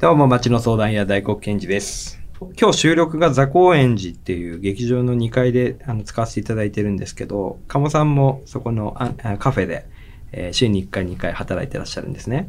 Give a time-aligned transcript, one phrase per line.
[0.00, 2.22] どうも、町の相談屋大黒賢治です。
[2.58, 9.86] 今日収録が座高円寺っていう劇場の2階であの使わせていただいてるんですけど、鴨さんもそこのあカフェで、
[10.32, 12.48] えー週に1回2回働いてらっしゃるんですね。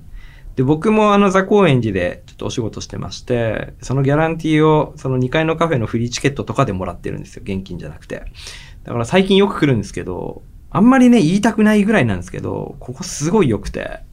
[0.56, 7.44] で、僕もあの座高円寺でちょっとお仕事してまして、そのギャランティーをその2階のカフェのフリーチケットとかでもらってるんですよ。
[7.44, 8.24] 現金じゃなくて。
[8.86, 14.10] だから最近よく来るんですけど、あんまりね、言いたくないぐらいなんですけど、ここすごい良くて、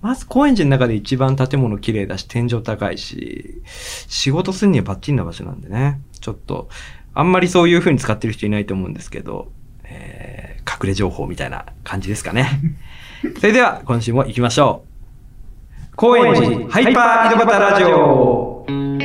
[0.00, 3.62] まず高円寺の中で一番建物綺麗だし、天井高いし、
[4.08, 6.00] 仕事するにはバッチリな場所なんでね。
[6.20, 6.68] ちょっと、
[7.12, 9.52] あんまりそういう風に使ってる人いないと思うんですけど、
[9.84, 12.60] えー、隠れ情報みたいな感じですかね。
[13.38, 14.90] それでは、今週も行きましょう。
[15.96, 18.99] 高円寺ハイパー井戸端ラジオ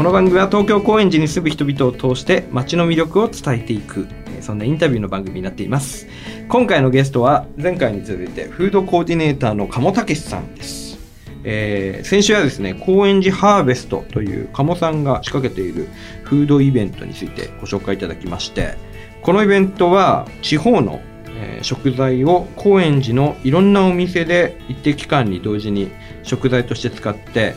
[0.00, 4.08] この番組は東京高円寺に住む人々を通して街の魅力を伝えていく、
[4.40, 6.06] そんなインタビューの番組になっています。
[6.48, 10.98] 今回のゲストは前回に続いてフードコーディネーターの鴨武さんです。
[11.44, 15.86] えー先週はですね、高円寺ハーベストという鴨さんが仕掛けている
[16.24, 18.78] フードイベントについてご紹介いただきまして、
[19.20, 25.90] このイベントは地方の、え食材を高円寺のいろんなお店で一定期間に同時に
[26.22, 27.54] 食材として使って、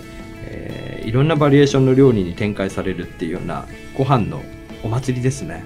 [1.05, 4.41] いろんなバリエーションの料理に展開されるっていうようなご飯の
[4.83, 5.65] お祭りですね。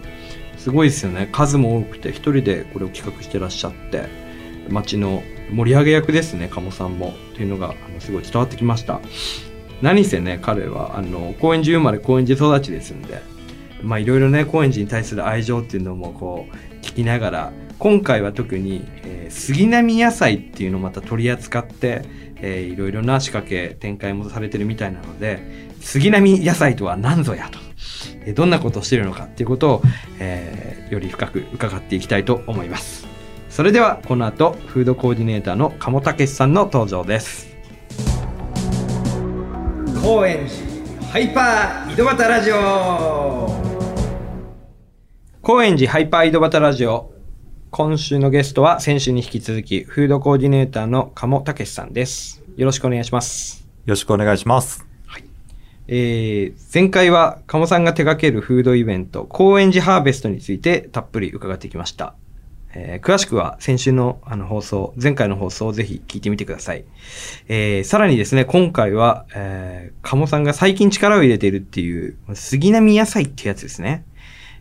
[0.57, 1.29] すごいですよね。
[1.31, 4.07] 数も多くて、一人でこれを企画してらっしゃって、
[4.69, 7.13] 街の盛り上げ役ですね、鴨さんも。
[7.33, 8.99] っていうのが、あのすごい伝わってきました。
[9.81, 13.21] 何せね、彼は、あの、高円寺生まれ、高円寺育ちですんで、
[13.83, 22.03] まあいろいろね、高円寺に対する愛情っていうのもこう、聞きながら、今回は特に、えー杉並野菜っていうのをまた取り扱って、
[22.41, 27.59] えーいろいろな仕掛け、展開もされてるみたいなので、杉並野菜とは何ぞやと、
[28.25, 29.81] えーどんなことをしているのかっていうことを、
[30.19, 33.07] えーより深く伺っていきたいと思います。
[33.49, 37.47] それでは、この後、フードコーディネーターの鴨武さんの登場です。
[40.01, 43.49] 高円寺ハイパー井戸端ラジオ
[45.41, 47.16] 高円寺ハイパー井戸端ラジオ
[47.69, 54.85] 今週のゲストは先週に引き続きフードコーディネーターの鴨武さんですよろしくお願いしますよろしくお願いします。
[55.89, 62.15] えー、前回は鴨さんが手掛けるフードイベント高円寺ハーベストについてたっぷり伺ってきました
[62.73, 66.83] えー詳しくは先週のあの放送、前回の放送をぜひ聞いてみてください。
[67.47, 74.03] えーさらにですね、今回は、えー、鴨さんが最近力を入れているっていう、杉並野菜ってやつですね。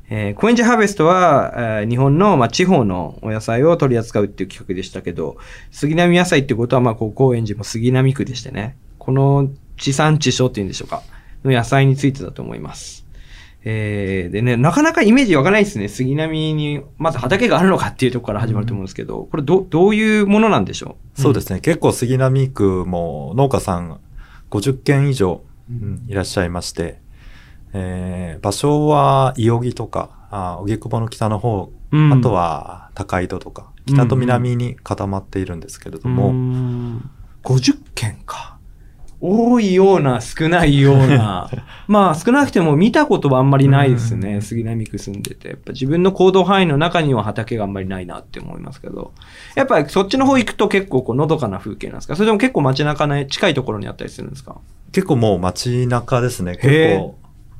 [0.08, 5.36] えー、高円寺ハーベストは、えー日本の、まあ、地方のお野菜を取り扱うっていう企画でしたけど、
[5.70, 11.02] 杉並野菜ってことは、まあ、こう高円寺も杉並区でしてね、この地産地消っていうんでしょうか、
[11.44, 13.04] の野菜についてだと思います。
[13.68, 15.88] えー、でね、なかなかイメージ湧かないですね。
[15.88, 21.20] 杉並に、まず畑があるのかっていうところから始まると思うんですけど、これど、どういうものなんでしょう？
[21.20, 21.58] そうですね。
[21.58, 23.98] 結構杉並区も農家さん
[24.50, 26.06] 50軒以上、うんうん。
[26.08, 27.00] いらっしゃいまして、
[27.72, 37.10] えー場所は伊予木とか、あ荻窪の北の方、うんあとは高井戸とか、北と南に固まっているんですけれども、うーん
[37.44, 38.56] 50件か。
[39.18, 41.48] 多いような、少ないような。
[41.88, 44.34] まあ、少なくても見たことはあんまりないですね。
[44.34, 45.48] うん杉並区住んでて。
[45.48, 49.12] やっぱ自分の行動範囲の中には畑があんまりないなって思いますけど。
[49.54, 52.14] やっぱりそっちの方行くと結構こう、のどかな風景なんですか？
[52.14, 54.56] それとも結構街中の近いところにあったりするんですか？
[54.92, 56.56] 結構もう街中ですね。
[56.60, 57.16] 結構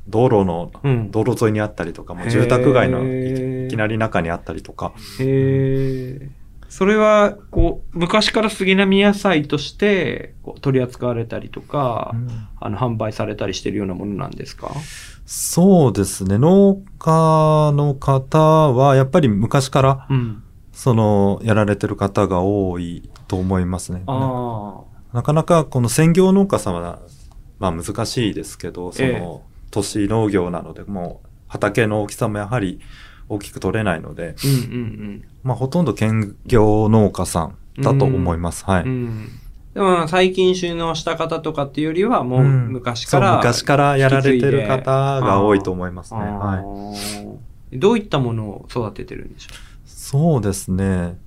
[0.09, 6.29] 道路の、うん道路沿いにあったりとか、もう住宅街のいきなり中にあったりとか、へえ。
[6.69, 12.13] それは、こう、昔から杉並野菜としてこう取り扱われたりとか、
[12.59, 14.71] あの、販売されたりしてるようなものなんですか？
[15.25, 16.37] そうですね。
[16.37, 20.43] 農家の方は、やっぱり昔から、うん。
[20.73, 24.03] その、やられてる方が多いと思いますね。
[24.05, 24.81] あ
[25.13, 26.99] なかなかこの専業農家さんは、
[27.59, 29.41] まあ難しいですけど、そええの、
[29.77, 32.79] 都市農業なので、もう畑の大きさもやはり
[33.29, 34.47] 大きく取れないので、あ。
[34.47, 38.65] うんうんまあほとんど兼業農家さんだと思います。
[38.65, 38.83] はい。
[38.83, 38.89] うん。
[38.89, 39.29] うん。
[39.75, 46.21] でも、最近収納した方とかっていうよりは、もううん昔から、そう昔からやられてる方が多いと思いますね。
[46.21, 46.59] あはい。
[46.63, 47.37] ー
[47.73, 49.49] どういったものを育ててるんでしょ
[49.85, 51.19] そうですね。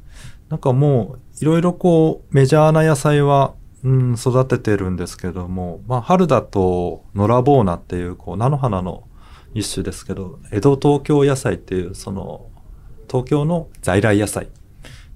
[0.49, 9.05] なんかもう、いろいろこう、メジャーな野菜は、うん、育ててるんですけども、まあ、春だと、野良ボーナっていう、こう、菜の花の
[9.55, 12.47] 一種ですけど、江戸東京野菜っていう、その、
[13.09, 14.49] 東京の在来野菜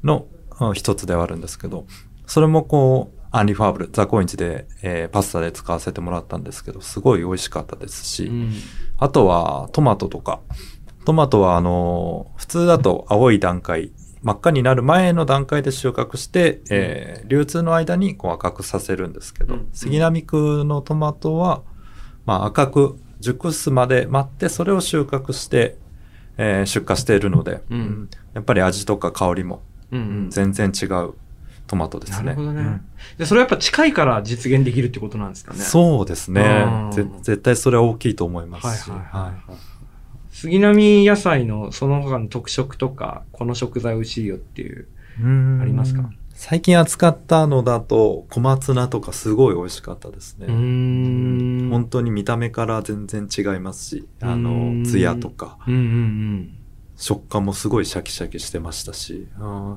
[0.03, 0.27] の
[0.61, 1.87] うん一つではあるんですけど、
[2.27, 8.33] それもこう、アンリファーブル、ザコインチで、えーパスタで使わせてもらったんですけど、すごい美味しかったですし、う。
[8.33, 8.53] うん。
[8.99, 10.41] あとはトマトとか、
[11.05, 13.93] トマトはあの、普通だと青い段階、
[14.25, 19.69] 真っ赤になる前の段階で収穫して、えー流通の間にこう赤くさせるんですけど、うん。
[19.73, 21.63] 杉並区のトマトは、
[22.27, 25.77] まあ、赤く熟すまで待って、それを収穫して、
[26.37, 28.09] えー出荷しているので、うん。
[28.33, 31.15] やっぱり味とか香りも全然違う
[31.67, 32.27] トマトですね。
[32.27, 32.81] なるほどね、うん。
[33.19, 35.61] でそれはやっぱ近いから実現できるってことなんですかね。
[35.61, 36.67] そうですね。
[37.23, 38.91] 絶対それは大きいと思いますし。
[38.91, 39.33] はいはいはい。
[39.33, 39.74] はい
[40.45, 44.87] 杉並野菜のその他の特色とかこの食材美味しいよっていう
[45.23, 45.59] うん。
[45.63, 46.11] ありますか？
[46.35, 50.47] 最近扱ったのだと小松菜とかすごい美味しかったですね。
[50.49, 54.83] 本当に見た目から全然違いますし、あうん。
[54.83, 56.59] の、ツヤとか、うんうんうん。
[56.97, 59.71] 食感もすごいシャキシャキしてましたし、あー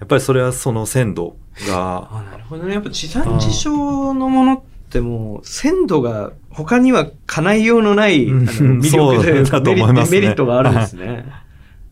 [0.00, 1.36] やっぱりそれはその鮮度
[1.68, 2.74] が、あなるほどね。
[2.74, 4.60] やっぱ地産地消のものっ
[4.90, 8.48] てもう鮮度が他には叶いようのない、うん。
[8.48, 9.34] あの 魅力で
[9.74, 10.06] ね。
[10.10, 11.24] メリットがあるんですね。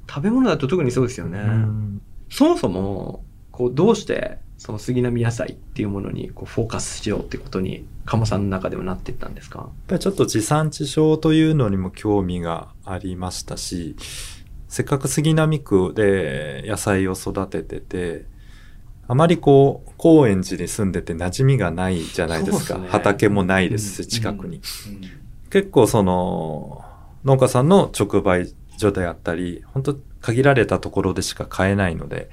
[0.08, 2.00] 食べ物だと特にそうですよね、うん。
[2.30, 9.58] そもそもこうどうしてその杉並野菜っていうものにこうフォーカスしようってことに鴨さんの中でもなっていったんですか？
[9.60, 13.96] やっぱりちょっと地産地消というのにも興味がありましたし、
[14.68, 18.24] せっかく杉並区で野菜を育ててて、
[19.08, 22.78] あまりこう、高円寺に住んでて馴染みがないじゃないですか。
[22.78, 24.60] ね畑もないですうんし、近くに。
[25.50, 26.84] 結構その、
[27.24, 32.28] 農家さんの直売所であったり、本当限られたところでしか買えないので、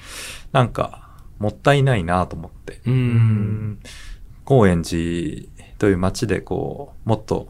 [0.52, 1.02] なんか、
[1.40, 2.82] もったいないなと思って。
[2.86, 3.80] うんうん
[4.44, 5.48] 高円寺
[5.80, 7.48] という街でこう、もっと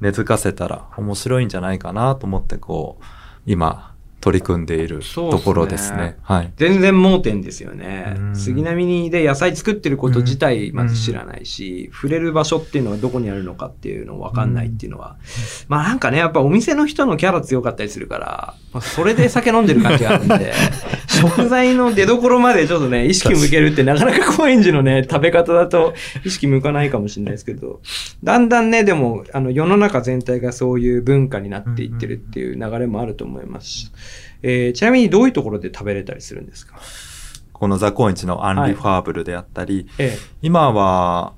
[0.00, 3.04] 根付かせたら面白いんじゃないかなと思ってこう、
[3.46, 3.89] 今
[4.20, 6.18] 取り組んでいるところですね。
[6.22, 6.52] はい。
[6.56, 8.20] 全然盲点ですよねう。
[8.30, 15.16] ん杉並にで野菜作ってること自体うんまず知らないし、触れる場所っていうのはどこにあるのかっていうの分かんないっていうのは、
[15.68, 20.52] まあなんかね、やっぱお店の人のキャラ強かったりするから、まあ、それで酒飲んでる感じがあるんで、
[21.08, 25.94] 食材の出所までちょっとね、意識向けるってなかなか高円寺のね、食べ方だと
[26.24, 27.80] 意識向かないかもしれないですけど、
[28.22, 33.90] だんだんね、でも、あの世の中全体がそういう文化になっていってるっていう流れもあると思いますし、
[34.42, 36.78] えーちなみにどういうところで食べれたりするんですか？
[37.52, 41.34] このザ・高円寺のアンリファーブルであったり、え今は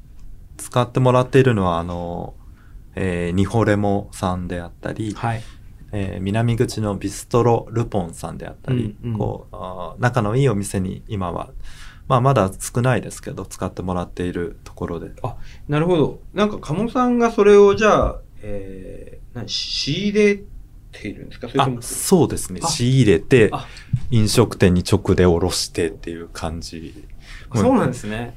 [0.57, 2.35] 使ってもらっているのは、あの、
[2.95, 5.43] えーニホレモさんであったりえ、はい。
[5.91, 11.51] えー南口のビストロルポンさんであったり、うんうんこうあー仲のいいお店に今は、
[12.07, 15.11] まあまだ少ないですけど、使ってもらっているところで。
[15.69, 16.21] なるほど。
[16.35, 20.43] なんか、鴨さんがそれをじゃあ、えー、何仕入れ
[20.93, 21.49] ているんですか？
[21.49, 22.61] それあとも、そうですね。
[22.63, 23.67] あ仕入れてあ、
[24.11, 26.95] 飲食店に直でおろしてっていう感じ。
[27.55, 28.37] そうなんですね。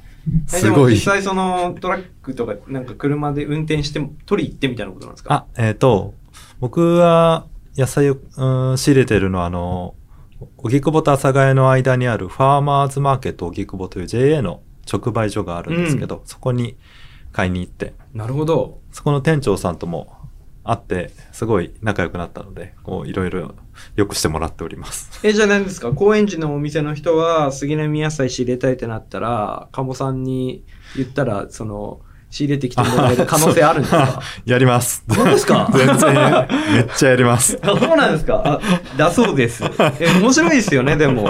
[0.52, 0.96] えすごいでも実。
[1.12, 5.32] 際そのトラックとか、なんか車で運転して取り行ってみたいなことなんですか？
[5.32, 6.14] あ、えっ、と、
[6.58, 9.94] 僕は野菜を、うん、仕入れてるのは、あの、
[10.58, 14.60] 荻窪と阿佐ヶ谷の間にあるファーマーズマーケット荻窪という JA の
[14.90, 16.76] 直売所があるんですけど、そこに
[17.32, 18.80] 買いに行って、なるほど。
[18.92, 20.15] そこの店長さんとも
[20.66, 23.54] 会って、すごい仲良くなったので、こう、いろいろ
[23.94, 25.10] 良くしてもらっております。
[25.22, 25.92] え、じゃあ何ですか？
[25.92, 30.64] 高円寺のお店の人は杉並野菜仕入れたいってなったら、鴨さんに
[30.96, 34.20] 言ったら、その、仕入れてきてもらえる 可能性あるんですか？
[34.44, 35.04] やります。
[35.08, 35.70] 本当ですか？
[35.72, 36.14] 全然、
[36.74, 37.56] めっちゃやります。
[37.62, 38.42] あそうなんですか？
[38.44, 38.60] あ
[38.96, 39.62] だそうです。
[40.00, 41.28] え、面白いですよね、でも。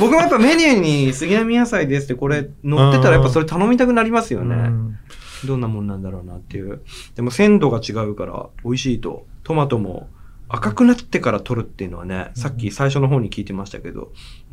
[0.00, 2.38] 僕もやっぱメニューに杉並野菜ですってこれ
[2.68, 4.56] 載ってたらやっぱそれ頼みたくなりますよね。
[5.44, 6.80] うんどんなもんなんだろうなっていう。
[7.14, 9.26] でも鮮度が違うから美味しいと。
[9.44, 10.08] トマトも
[10.48, 14.12] 赤くなってから取るっていうのはね、さっき最初の方に聞いてましたけど、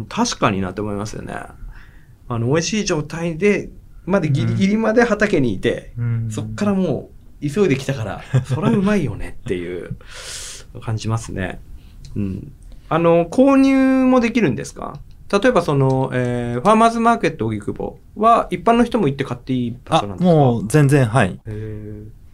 [0.10, 1.34] 確かになって思いますよね。
[1.34, 3.70] あの、美味しい状態で、
[4.06, 5.94] までギリギリまで畑にいて、
[6.32, 7.10] そっからも
[7.42, 9.98] う急いできたから、そりゃうまいよねっていう
[10.82, 11.60] 感じますね。
[12.16, 12.52] うん。
[12.90, 15.00] あの、購入もできるんですか？
[15.32, 20.36] 例えばその、えーファーマーズマーケット荻窪は一般の人も行って買っていい場あ所なん、ですか？
[20.36, 21.40] もう全然、はい。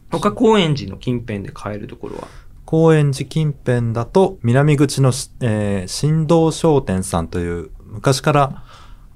[0.09, 2.27] 他高円寺の近辺で買えるところは？
[2.65, 8.63] 高円寺近辺だと、南口のし、えー、新道商店さんという、昔から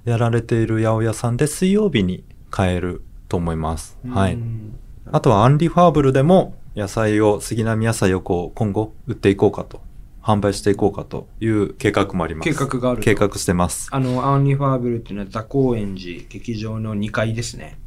[0.05, 3.97] やられている八百屋さんで水曜日に買えると思います。
[4.07, 4.35] はい。
[4.35, 4.77] うん
[5.13, 9.81] あとはアンリファーブルでも野菜を、杉並野菜をこう、今後売っていこうかと、
[10.21, 12.49] 販売していこうかという計画もあります。
[12.49, 13.89] 計画があると計画してます。
[13.91, 17.77] あの、アンリファーブルっていうのはザ・高円寺劇場の2階ですね。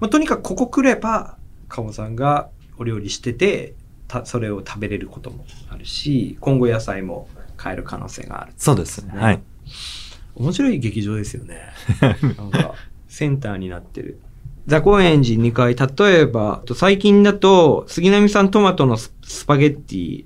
[0.00, 1.36] まあ、とにかくここ来れば、
[1.68, 3.74] 鴨さんがお料理してて、
[4.08, 8.52] たそれを食べれることもあるし、今後野菜も買える可能性がある。
[8.56, 9.12] そうですね。
[9.12, 9.42] ねはい。
[10.36, 11.60] 面白い劇場ですよね。
[12.38, 12.74] なんか、
[13.08, 14.18] センターになってる。
[14.66, 20.24] ザ・高円寺2階、例えば、と最近だと、杉並さんトマトのススパゲッティ、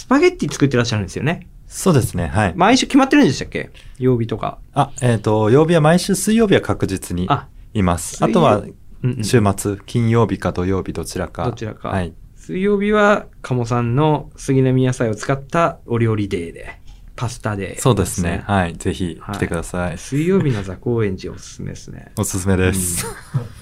[0.00, 1.46] スパゲッティ作ってらっしゃるんですよね。
[1.66, 2.28] そうですね。
[2.28, 2.54] はい。
[2.56, 3.70] 毎週決まってるんでしたっけ？
[3.98, 4.58] 曜日とか。
[4.72, 8.24] あ、えっ、と、曜日は毎週水曜日は確実にあ、います。
[8.24, 11.44] あとは、うんうん週末、金曜日か土曜日どちらか。
[11.44, 12.14] どちらかはい。
[12.34, 16.80] 水曜日は、鴨さんの杉並野菜を使ったお料理デーで、
[17.14, 18.42] パスタデー、そうですね。。
[18.46, 18.74] はい。
[18.76, 19.98] ぜひはい来てください。
[19.98, 22.12] 水曜日の座高円寺おすすめですね。
[22.16, 23.06] おすすめです。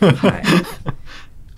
[0.00, 0.42] はい。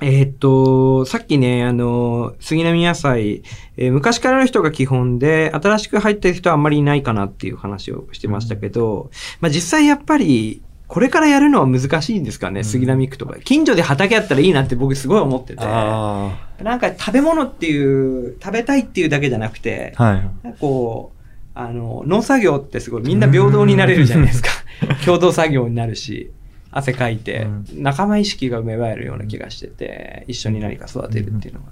[0.03, 3.43] えーっと、さっきね、あの、杉並野菜、
[3.77, 13.39] えー昔からの人が基本で、新しく入ってる人はあんまりいないかなっていう話をしてましたけど、まあ実際やっぱり、これからやるのは難しいんですかね、うん杉並区とか。
[13.41, 15.61] 近所で畑あったらいいなって僕すごい思ってて。
[15.61, 20.05] あなんか食べ物っていう、食べたいっていうだけじゃなくて、あ。
[20.05, 20.55] はい。
[20.59, 21.21] こう、
[21.55, 24.49] あの、農作業ってすごいみんな平等になれるじゃないですか。
[25.05, 26.31] 共同作業になるし、
[26.71, 31.67] 汗かいて、仲間意識が芽生えるような気がしてて、一緒に何か育てるっていうのは。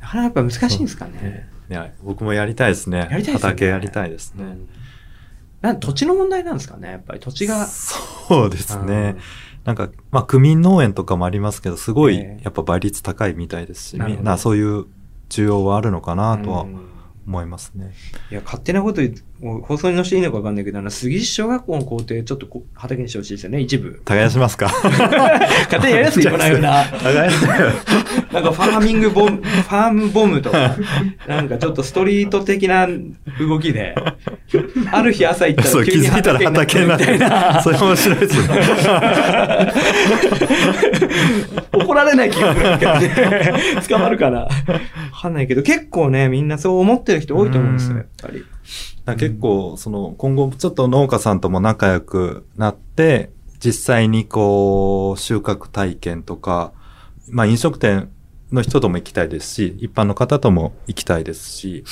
[0.00, 1.48] なかなかやっぱ難しいんですかね。
[1.70, 2.98] いや、僕もやりたいですね。
[2.98, 4.44] やりたいですよね畑やりたいですね。
[4.44, 4.68] うん
[5.62, 7.66] なん土地の問題なんですかね、やっぱり土地が。
[7.66, 9.16] そうですね。
[9.64, 14.86] なんか、まあ、区民農園とかもありますけど、すごい、ええやっぱ倍率高いみたいですし、なるほどみんなそういう
[15.30, 16.88] 需要はあるのかなとはうん
[17.26, 17.92] 思いますね。
[18.32, 24.00] いや、勝手なこと言うもう放送に載せていいのか分かんないけど、あの、杉市小学校の校庭、ちょっとこ畑にしてほしいですよね、一部。
[24.04, 24.70] 耕しますか？
[24.86, 26.84] 勝手にやりやすいこのような。
[26.84, 27.46] 耕して
[28.32, 30.76] なんかファーミングボム、ファームボムとか、
[31.26, 32.86] なんかちょっとストリート的な
[33.40, 33.96] 動きで、
[34.92, 37.60] ある日朝行ったら急に気づいたら畑になってみたいな。
[37.62, 38.54] それ面白いですね。
[41.72, 42.94] 怒られない気がするけど
[43.30, 43.52] ね。
[43.88, 44.40] 捕まるかな。
[44.42, 44.48] わ
[45.20, 48.44] かんないけど、結構ね、みんなそう思ってる人多いと思うんですよ、うんやっぱり。
[49.04, 53.30] だ結構、その、今後ちょっと農家さんとも仲良くなって、
[53.64, 56.72] 実際にこう、収穫体験とか、
[57.28, 58.10] まあ飲食店
[58.52, 61.84] の人とも行きたいですし、一般の方とも行きたいですし、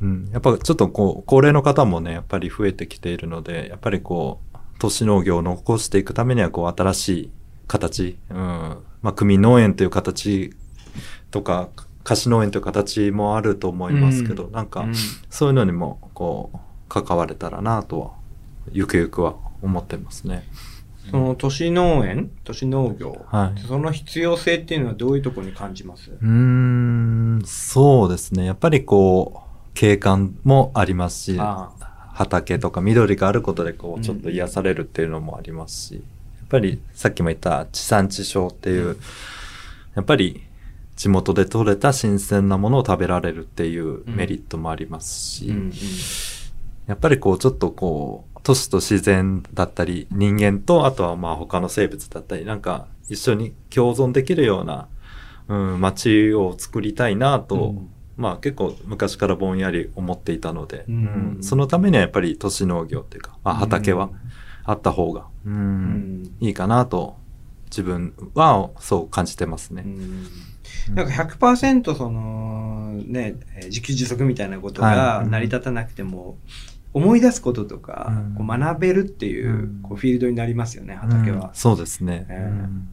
[0.00, 7.30] うん、やっぱちょっとこう、高齢の方もね、やっぱり増えてきているので、やっぱりこう、都市農業を残していくためには、こう、新しい
[7.66, 10.54] 形、うん、まあ、区民農園という形
[11.30, 11.68] とか、
[12.08, 14.94] 貸し農園という形もあると思いますけど、うんなんか、うん
[15.28, 18.10] そういうのにも、こう、関われたらなとは、
[18.72, 20.48] ゆくゆくは思ってますね。
[21.10, 23.60] その都市農園都市農業、はい。
[23.60, 26.10] その必要性っていうのはどういうところに感じます？
[26.10, 28.46] うーん、そうですね。
[28.46, 31.70] やっぱりこう、景観もありますし、あ
[32.14, 36.02] 畑とか緑があることでこうんう、ちょっと癒されるっていうのもありますし、やっ
[36.48, 38.96] ぱりさっきも言った地産地消っていう、
[39.94, 40.42] やっぱり
[40.98, 45.54] 地元で採れた新鮮なものを食べられるっていうメリットもありますし、
[46.88, 54.88] やっぱりこうちょっとこう、都市と自然だったり、人間と、あとはまあ他の生物だったり、なんか一緒に共存できるような、
[55.46, 57.88] うん、街を作りたいなと、うん。
[58.16, 61.36] まあ結構昔からぼんやり思っていたので、うん。
[61.36, 61.42] うん。
[61.44, 64.10] そのためにはやっぱり都市農業っていうか、まあ畑は
[64.64, 66.36] あった方が、うんうん。
[66.40, 67.16] いいかなと、
[67.66, 69.84] 自分はそう感じてますね。
[69.86, 70.26] うん
[70.94, 75.28] なんか100%そのね、えー自給自足みたいなことがはい。
[75.28, 76.38] 成り立たなくても、
[76.94, 78.08] 思い出すこととか、
[78.38, 78.46] うん。
[78.46, 79.80] こう学べるっていう,、うん。
[79.82, 81.48] こうフィールドになりますよね、畑は。
[81.48, 81.54] うん。
[81.54, 82.26] そうですね。
[82.28, 82.88] ええうん。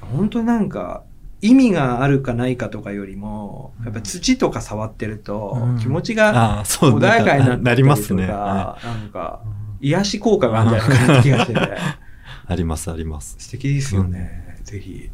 [0.00, 1.02] 本当になんか、
[1.42, 5.78] 意味があるかないかとかよりも、やっぱ土とか触ってるとうん。
[5.78, 8.26] 気持ちが穏やかになったりとりますね。
[8.26, 9.42] なんか、
[9.80, 11.60] い癒し効果があるんじゃないかなって気がしてて、
[12.48, 13.36] あります、あります。
[13.38, 14.56] 素敵ですよね。
[14.62, 15.10] ぜひ、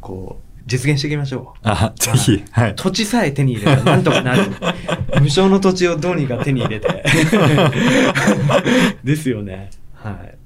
[0.00, 1.58] こう、実現していきましょう。
[1.62, 2.74] あ、ぜひ、はい。
[2.76, 4.42] 土地さえ手に入れたら なんとかなる。
[5.20, 7.04] 無償の土地をどうにか手に入れて。
[9.04, 9.70] ですよね。
[9.94, 10.40] はい。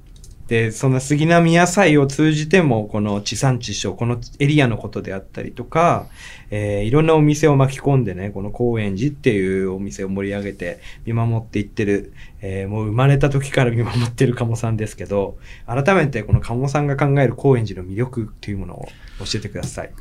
[0.47, 6.07] で、その杉並野菜を通じても、この地産地消、このエリアのことであったりとか、
[6.51, 18.87] えーいろんなお店を巻き込んでね、この高円寺っていうお店を盛り上げて見守っていってる、えーもう生まれた時から見守ってる鴨さんですけど、改めてこの鴨さんが考える高円寺の魅力っていうものを
[19.19, 19.91] 教えてください。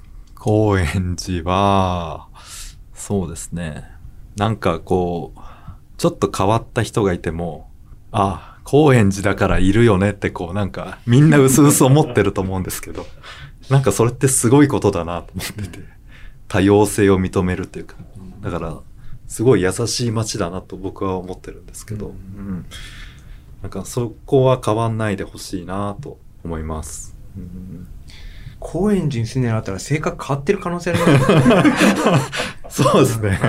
[0.44, 2.28] 高円寺は、
[2.92, 3.90] そうですね。
[4.36, 5.40] なんかこう、
[5.96, 7.70] ちょっと変わった人がいても、
[8.12, 13.06] あ、高円寺だからいるよねってこうなんかみんな薄々思ってると思うんですけど、
[13.70, 15.84] なんかそれってすごいことだなと思ってて、
[16.46, 17.96] 多様性を認めるっていうか、
[18.42, 18.76] だから
[19.26, 22.16] すごい優しい街だなと僕は思ってるんですけど、うんう
[22.52, 22.66] ん
[23.62, 27.16] なんかそこは変わんないでほしいなと思います。
[27.34, 27.88] うん
[28.60, 31.42] 高円寺に住んでなかったら性格変わってる可能性ありますね。
[32.68, 33.38] そうですね。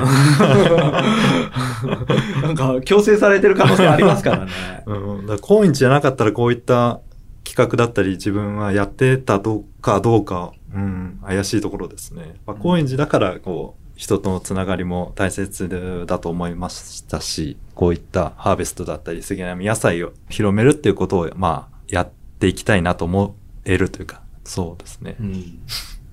[2.43, 4.51] なんか強制されてる可能性ありますからね。
[4.85, 6.99] うん、高円寺じゃなかったらこういった
[7.43, 12.35] 企画だったり自分はやってたどうかどうか、うん、怪しいところですね。
[12.45, 22.09] まあ、高円寺だからこう人とのつながりも大切だと思いましたし、こういったハーベストだったり、杉並野菜を広めるっていうことを、まあ、やっ
[22.39, 25.15] ていきたいなと思えるというか、そうですね。
[25.19, 25.59] うん。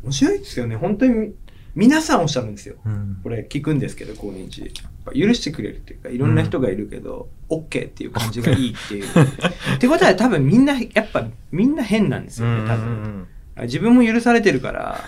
[0.05, 0.77] 面白いですよね。
[0.77, 1.33] 本当に、
[1.75, 2.77] 皆さんおっしゃるんですよ。
[2.85, 4.71] うんこれ聞くんですけど、高年寺。
[5.15, 9.05] 許してくれるっていうか、いろんな人がいるけど、OK っていう感じがいいっていう。
[9.05, 13.27] ってことは多分みんな、やっぱみんな変なんですよね、多分。
[13.63, 15.05] 自分も許されてるから、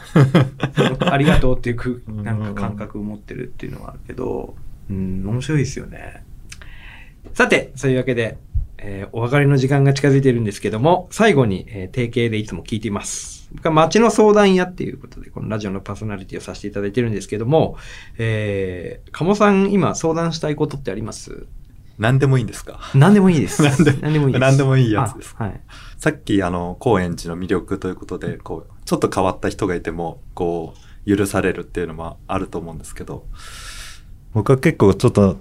[1.12, 4.54] ありがとうっていうくなんか感覚を持ってるっていうのはあるけど、
[4.90, 6.24] うん、面白いですよね。
[7.32, 8.36] さて、そういうわけで、
[8.86, 13.48] えーお別れの時間が近づいているんですけども、最後に、えー定型でいつも聞いています。
[13.54, 17.76] 僕は街の相談屋っていうことで、このラジオのパーソナリティをさせていただいてるんですけども、
[18.18, 21.46] えー、鴨さん今相談したいことってあります？
[21.98, 22.80] 何でもいいんですか？
[22.94, 23.62] 何でもいいです。
[23.64, 24.40] 何で何でもいいです。
[24.40, 25.60] 何でもいいやつですあはい。
[25.98, 30.74] さっきあの高円寺の魅力ということでこうちょっと変わった人がいてもこ
[31.06, 33.24] う許されるっていうのもあると思うんですけど
[34.32, 35.38] 僕は結構ちょっと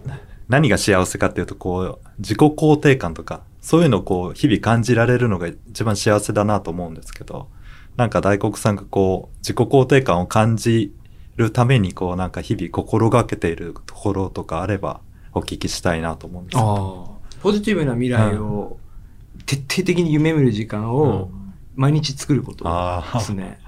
[0.49, 7.47] 何が幸せかっていうとこう自己肯定感とかそういうのをこう日々感じられるのが一番幸せだなと思うんですけど
[7.95, 10.93] なんか大黒さんがこう自己肯定感を感じ
[11.35, 15.01] るためにこうなんか日々心がけているところとかあれば
[15.33, 17.07] お聞きしたいなと思うんですけど。
[17.09, 17.23] ああ。
[17.41, 18.77] ポジティブな未来を
[19.45, 21.29] 徹底的に夢見る時間を
[21.75, 23.59] 毎日作ることああですね。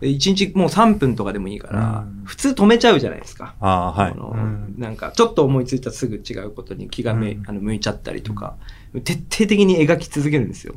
[0.00, 3.54] で一日もう3分とかでもいいからうん、普通止めちゃうじゃないですか。
[3.60, 4.12] ああはい。
[4.12, 8.56] あのうんなんか、ちょっと思いついたらすぐ違うことに気がめ、うんあの向いちゃったりとか、
[9.04, 10.74] 徹底的に描き続けるんですよ。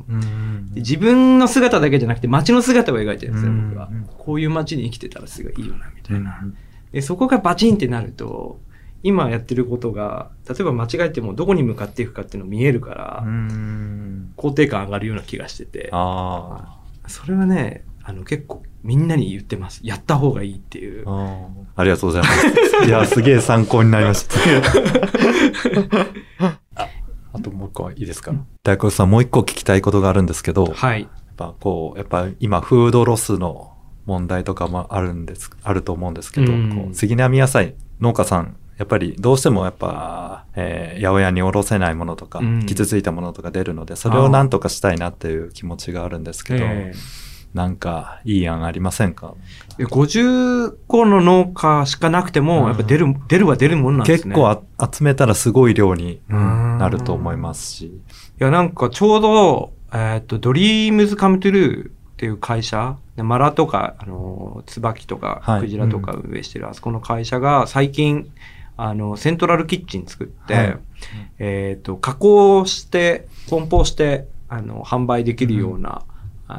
[0.74, 3.90] 自分の姿だけじゃなくて街の姿を描いてるんですよ、うん僕は。
[4.18, 6.40] こういう街に生きてたらすごいいいよな、みたいな。
[6.42, 6.56] うん
[6.92, 8.60] で、そこがバチンってなると、
[9.02, 19.80] 今やってることが、例えば間違えてもどこに向かっていくかっていうの見えるから、うん肯定感上がるような気がしてて、あそれはね、あの結構みんなに言ってます。
[19.84, 21.10] やった方がいいっていうー。
[21.10, 21.46] あー。
[21.76, 22.46] ありがとうございます。
[22.86, 24.36] いや、すげえ参考になりました。
[26.76, 26.88] あ
[27.34, 28.32] あともう一個いいですか？
[28.62, 31.08] 大黒さん、もう一個聞きたいことがあるんですけど、やっはい。
[31.36, 33.72] ぱこう、やっぱ今、フードロスの
[34.04, 46.92] 問題とかもあるんです、あると思うんですけど、うんこう杉並野菜、農家さん、やっぱりどうしてもやっぱ、えー八百屋におろせないものとか、うん傷ついたものとか出るので、それをなんとかしたいなっていう気持ちがあるんですけど、え
[47.54, 49.34] なんかいい案ありませんか？
[49.78, 52.66] え50個の農家しかなくても、うん。
[52.68, 54.34] やっぱ出る、出るは出るもんなんですね。
[54.34, 56.78] 結構あ集めたらすごい量にうん。
[56.78, 57.86] なると思いますし。
[57.86, 57.92] い
[58.38, 68.30] や、なんかちょうど、えっ、と、ドリームズカムトゥルーっていう会社、でマラとか、あの、椿とかはい、クジラとか運営してるあそこの会社が最近、
[68.78, 70.78] あの、セントラルキッチン作って、はい。
[71.38, 76.02] えっ、と、加工して、梱包して、あの、販売できるような、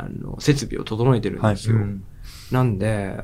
[0.02, 1.76] あの、設備を整えてるんですよ。
[1.76, 2.04] うん
[2.52, 3.24] なんで、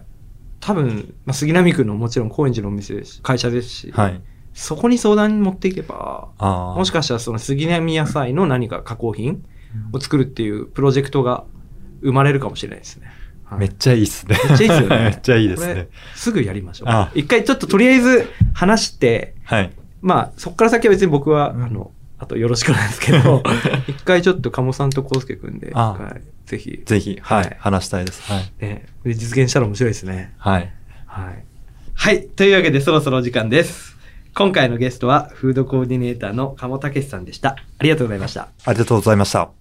[0.60, 4.22] 多分、まあ、杉並区のもちろん高円寺のお店ですし、会社ですし、はい。
[4.54, 6.30] そこに相談に持っていけば。
[6.76, 9.46] もしかしたらその杉並野菜の何か加工品
[9.94, 11.46] を作るっていうプロジェクトが
[12.02, 13.08] 生まれるかもしれないですね。
[13.08, 14.38] はいめっちゃいいっすね。
[14.48, 15.88] めっちゃいいっすよね めっちゃいいですね。
[16.14, 17.12] すぐやりましょうあ。
[17.16, 19.72] 一回ちょっととりあえず話して、はい。
[20.02, 23.42] まあそっから先は別に僕は、うんあの、あとよろしくなんですけど、
[23.88, 25.74] 一回ちょっと鴨さんと康介くんで、
[26.46, 27.50] ぜひ、ぜひ、ははいい。
[27.58, 28.22] 話したいです。
[28.32, 28.52] はい。
[28.60, 30.34] ね、で実現したら面白いですね。
[30.38, 30.72] はい。
[31.06, 31.44] はい。
[31.94, 32.28] はい。
[32.28, 33.98] というわけでそろそろお時間です。
[34.36, 37.56] 今回のゲストはフードコーディネーターの鴨武さんでした。
[37.78, 38.50] ありがとうございました。
[38.66, 39.59] ありがとうございました。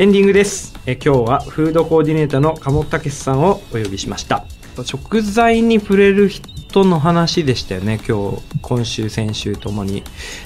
[0.00, 0.72] エンディングです。
[0.86, 4.46] え今日はフードコーディネーターの鴨武さんをお呼びしました。
[4.82, 10.02] 食材に触れる人の話でしたよね、今日、今週、先週ともに。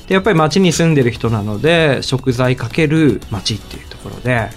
[0.08, 4.48] で、やっぱり街に住んでる人なので、食材かける街っていうところで、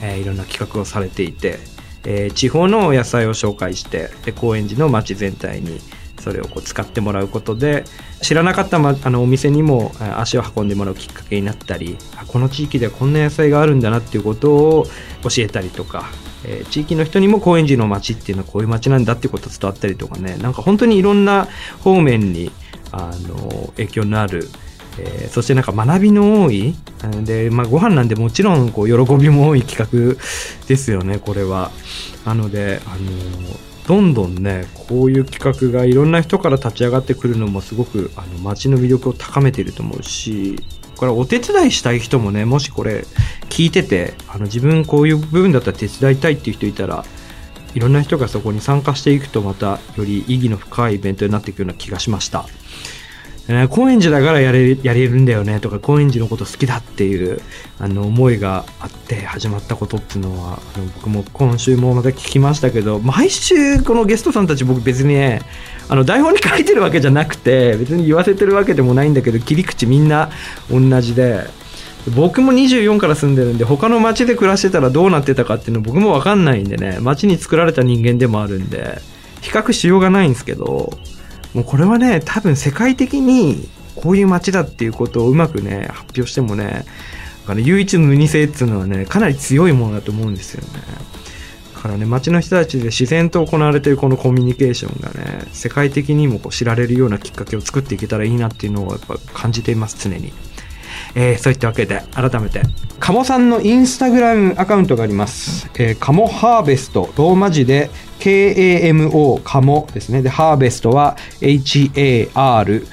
[0.00, 1.58] えーいろんな企画をされていて、
[2.06, 5.78] えー地方のお野菜を紹介して、で高円寺の街全体に
[6.28, 7.84] それをこう使ってもらうことで
[8.20, 14.84] 知らなかった、ま、あのお店にも足を運んでもらうきっかけになったりこの地域ではこんな野菜があるんだなっていうことを
[15.22, 16.10] 教えたりとか、
[16.44, 21.48] えー地域の人にも高円寺の街っていうのはこういう街なんだってこと伝わったりとかねなんか本当にいろんな
[21.82, 22.50] 方面に
[22.92, 24.48] あの影響のある
[24.98, 26.74] えそしてなんか学びの多い
[27.24, 29.78] で、まあ、ご飯なんでもちろんこう喜びも多い企
[30.16, 30.20] 画
[30.66, 31.70] ですよねこれは。
[32.26, 40.56] なので、あのどんどんねこういう企画がいろんな人から立ち上がってくるのもすごくあの街の魅力を高めていると思うし
[40.98, 43.06] これお手伝いしたい人もねもしこれ
[43.48, 47.02] 聞いててあの自分こういう部分だったら手伝いたいっていう人いたら
[47.74, 52.44] いろんな人がそこに参加していくとまたより意義の深いイベントになっていくような気がしました。
[53.48, 57.40] えー高円寺だからやれやれるんだよねとか高円寺のこと好きだっていう
[57.78, 65.16] あの思いがあって始まったことっていうのはあの僕も今週もまた聞きましたけど毎週このゲストさんたち僕別に
[65.88, 70.30] あの台本に書いてるわけじゃなくて別に言わせてるわけでもないんだけど切り口みんな
[70.70, 71.46] 同じで
[72.14, 78.98] 僕も24から住んでるんで他の町で暮らしてたらどうなってたかっていうの僕も分かんないんでね町に作られた人間でもあるんで
[79.40, 80.92] 比較しようがないんですけど
[81.58, 86.84] もうこれはね多分世界的にこういう街だっていうことをうまくね発表してもね
[87.48, 90.80] あの唯一無二性っていうのはねかなり強いものだと思うんですよね
[91.74, 100.32] だからね街の人たちで自然と行われているこのコミュニケーションがね世界的にもこう知られるようなきっかけを作っていけたらいいなっていうのをやっぱ感じています常に。
[101.14, 102.62] えーそういったわけで改めて
[102.98, 110.22] 鴨さんのインスタグラムアカウントがあります、えー、カモハーベストローマ字で KAMO カモですね。
[110.22, 112.84] でハーベストは HARVEST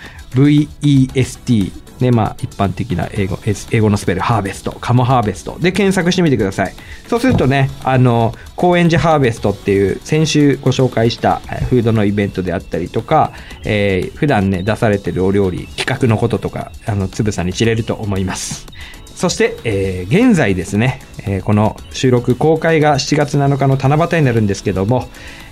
[2.01, 3.39] ねまあ一般的な英語
[3.71, 4.71] 英語のスペルハーベスト。
[4.73, 5.57] カモハーベスト。
[5.59, 6.73] で検索してみてください。
[7.07, 11.37] そうするとねあの高円寺ハーベストっていう先週ご紹介した
[11.69, 13.31] フードのイベントであったりとか、
[13.63, 18.67] えー普段ね出されてるお料理企画のこととかあのつぶさに知れると思います。
[19.15, 25.07] そして、えー現在ですね、えーこの収録公開が7月7日の七夕になるんですけども、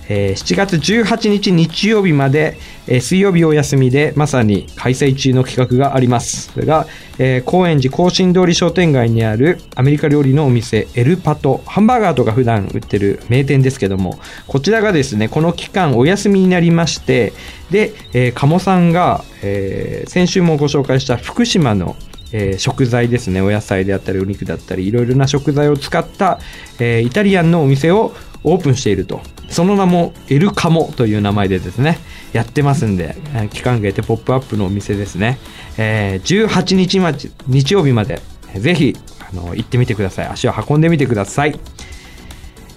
[0.08, 6.52] えー7月18日日曜日まで、えー水曜日お休みでまさに開催中の企画があります。
[6.52, 6.86] それが、
[7.18, 17.32] えー高円寺甲信通り商店街にあるアメリカ料理のお店エルパト、ハンバーガーとか普段売ってる名店ですけども、こちらがですね、この期間お休みになりまして、
[17.70, 21.96] で、えー鴨さんが、えー先週もご紹介した福島の
[22.36, 23.40] えー食材ですね。
[23.40, 26.40] お野菜であったりお肉だったりいろいろな食材を使った、
[26.80, 29.20] えーイタリアンのお店をオープンしていると。
[29.48, 31.98] その名もエルカモという名前でですね
[32.32, 33.14] やってますんで、
[33.52, 35.38] 期間限定ポップアップのお店ですね、
[35.78, 38.20] えー18日まち日曜日まで
[38.58, 40.26] ぜひあの行ってみてください。
[40.26, 41.56] 足を運んでみてください。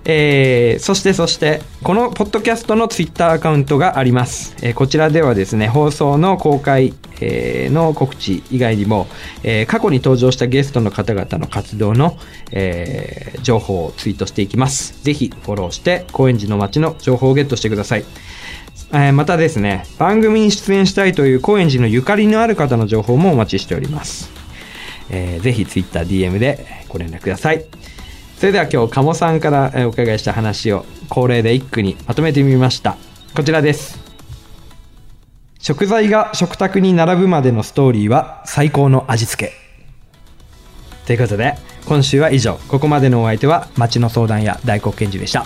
[0.05, 9.07] えーそしてそしてこのポッドキャストのツイッターアカウントがあります、えーこちらではですね放送の公開、えーの告知以外にも、
[9.43, 12.17] えー過去に登場したゲストの方々の活動の、
[12.51, 15.03] えー情報をツイートしていきます。
[15.03, 18.05] ぜひフォローして高円寺の街の情報をゲットしてください。
[18.91, 24.31] えーまたですね番組に出演したいという高円寺のゆかりのある方の情報もお待ちしております、
[25.09, 27.65] えーぜひ TwitterDM でご連絡ください。
[28.37, 32.95] それでは今日鴨さんからお伺いした話を恒例で一句にまとめてみました。
[33.35, 33.96] こちらです。
[35.67, 39.53] 食材が食卓に並ぶまでのストーリーは最高の味付け。
[41.05, 42.57] ということで今週は以上。
[42.69, 45.45] ここまでのお相手は町の相談や大黒賢治でした。